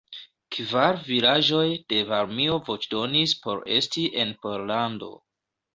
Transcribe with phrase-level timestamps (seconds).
[0.55, 5.17] Kvar vilaĝoj de Varmio voĉdonis por esti en Pollando.